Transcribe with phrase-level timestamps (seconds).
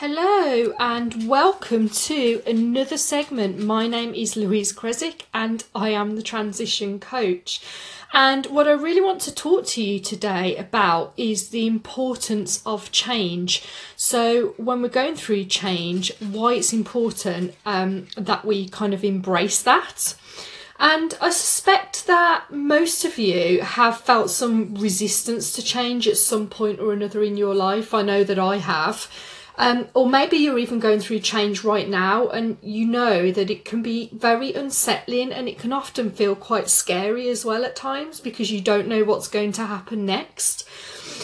[0.00, 3.58] Hello and welcome to another segment.
[3.58, 7.62] My name is Louise Kresick and I am the transition coach.
[8.12, 12.92] And what I really want to talk to you today about is the importance of
[12.92, 13.64] change.
[13.96, 19.62] So, when we're going through change, why it's important um, that we kind of embrace
[19.62, 20.14] that.
[20.78, 26.48] And I suspect that most of you have felt some resistance to change at some
[26.48, 27.94] point or another in your life.
[27.94, 29.10] I know that I have.
[29.58, 33.64] Um, or maybe you're even going through change right now and you know that it
[33.64, 38.20] can be very unsettling and it can often feel quite scary as well at times
[38.20, 40.68] because you don't know what's going to happen next.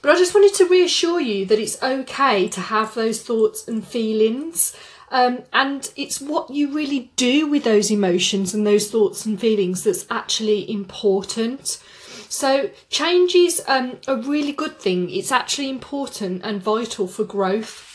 [0.00, 3.86] But I just wanted to reassure you that it's okay to have those thoughts and
[3.86, 4.74] feelings.
[5.10, 9.84] Um, and it's what you really do with those emotions and those thoughts and feelings
[9.84, 11.78] that's actually important.
[12.28, 15.10] So, change is um, a really good thing.
[15.10, 17.93] It's actually important and vital for growth.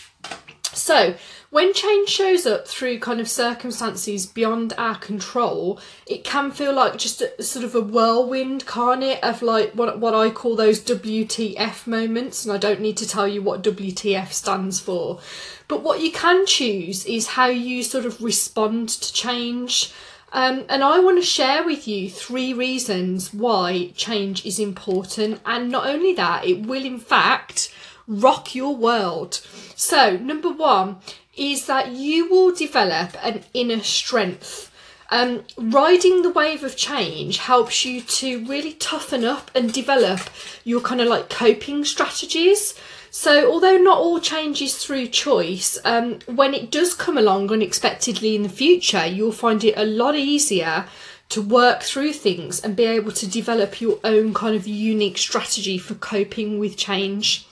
[0.89, 1.13] So,
[1.51, 6.97] when change shows up through kind of circumstances beyond our control, it can feel like
[6.97, 9.23] just a, sort of a whirlwind, can't it?
[9.23, 12.43] Of like what, what I call those WTF moments.
[12.43, 15.19] And I don't need to tell you what WTF stands for.
[15.67, 19.93] But what you can choose is how you sort of respond to change.
[20.33, 25.39] Um, and I want to share with you three reasons why change is important.
[25.45, 27.71] And not only that, it will, in fact,
[28.09, 29.35] rock your world.
[29.75, 30.97] So, number one
[31.37, 34.69] is that you will develop an inner strength.
[35.11, 40.19] Um, riding the wave of change helps you to really toughen up and develop
[40.63, 42.75] your kind of like coping strategies.
[43.11, 48.35] So, although not all change is through choice, um, when it does come along unexpectedly
[48.35, 50.85] in the future, you'll find it a lot easier
[51.29, 55.77] to work through things and be able to develop your own kind of unique strategy
[55.77, 57.47] for coping with change.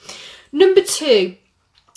[0.52, 1.38] Number two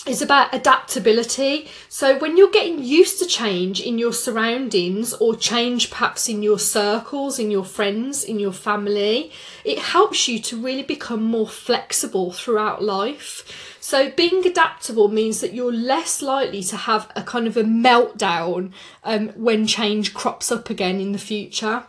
[0.07, 1.67] is about adaptability.
[1.87, 6.57] So when you're getting used to change in your surroundings or change perhaps in your
[6.57, 9.31] circles, in your friends, in your family,
[9.63, 13.77] it helps you to really become more flexible throughout life.
[13.79, 18.71] So being adaptable means that you're less likely to have a kind of a meltdown
[19.03, 21.83] um, when change crops up again in the future.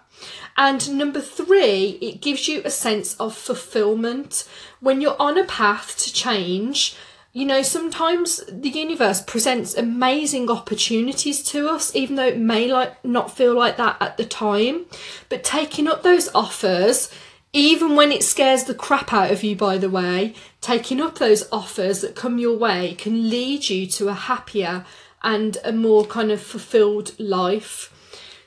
[0.56, 4.48] And number three, it gives you a sense of fulfillment.
[4.80, 6.96] When you're on a path to change,
[7.32, 13.02] you know, sometimes the universe presents amazing opportunities to us, even though it may like
[13.04, 14.84] not feel like that at the time.
[15.30, 17.10] But taking up those offers,
[17.54, 21.48] even when it scares the crap out of you, by the way, taking up those
[21.50, 24.84] offers that come your way can lead you to a happier
[25.22, 27.90] and a more kind of fulfilled life.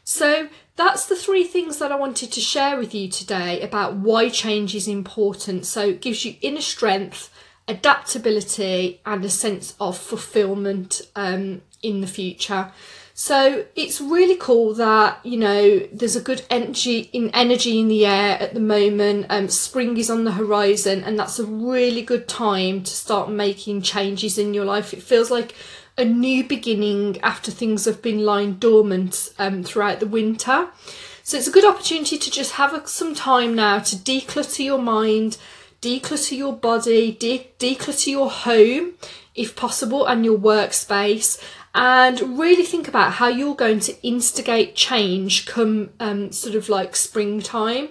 [0.03, 4.29] So that's the three things that I wanted to share with you today about why
[4.29, 5.65] change is important.
[5.65, 7.33] So it gives you inner strength,
[7.67, 12.71] adaptability, and a sense of fulfillment um, in the future.
[13.17, 18.05] So it's really cool that you know there's a good energy in energy in the
[18.05, 19.27] air at the moment.
[19.29, 23.83] Um, spring is on the horizon, and that's a really good time to start making
[23.83, 24.93] changes in your life.
[24.93, 25.55] It feels like
[25.97, 30.69] a new beginning after things have been lying dormant um, throughout the winter.
[31.23, 34.77] So it's a good opportunity to just have a, some time now to declutter your
[34.77, 35.37] mind,
[35.81, 38.93] declutter your body, de- declutter your home
[39.33, 41.41] if possible and your workspace
[41.75, 46.95] and really think about how you're going to instigate change come um, sort of like
[46.95, 47.89] springtime.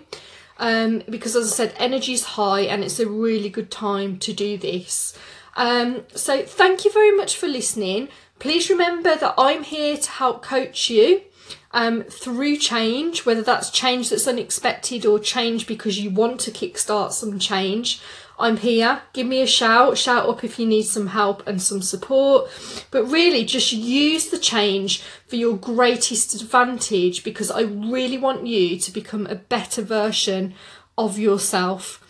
[0.56, 4.32] Um, because as I said, energy is high and it's a really good time to
[4.32, 5.16] do this.
[5.56, 8.09] Um, so thank you very much for listening.
[8.38, 11.22] Please remember that I'm here to help coach you
[11.70, 17.12] um, through change, whether that's change that's unexpected or change because you want to kickstart
[17.12, 18.00] some change.
[18.38, 19.03] I'm here.
[19.12, 19.97] Give me a shout.
[19.97, 22.50] Shout up if you need some help and some support.
[22.91, 28.78] But really, just use the change for your greatest advantage because I really want you
[28.78, 30.54] to become a better version
[30.98, 32.03] of yourself.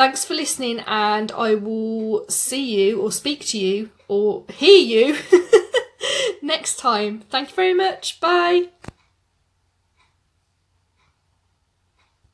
[0.00, 5.18] Thanks for listening, and I will see you or speak to you or hear you
[6.42, 7.20] next time.
[7.28, 8.18] Thank you very much.
[8.18, 8.68] Bye.